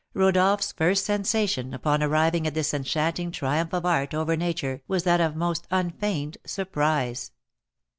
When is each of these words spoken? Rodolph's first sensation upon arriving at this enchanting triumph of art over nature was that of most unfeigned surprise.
Rodolph's 0.15 0.71
first 0.71 1.05
sensation 1.05 1.75
upon 1.75 2.01
arriving 2.01 2.47
at 2.47 2.55
this 2.55 2.73
enchanting 2.73 3.29
triumph 3.29 3.71
of 3.71 3.85
art 3.85 4.15
over 4.15 4.35
nature 4.35 4.81
was 4.87 5.03
that 5.03 5.21
of 5.21 5.35
most 5.35 5.67
unfeigned 5.69 6.39
surprise. 6.43 7.31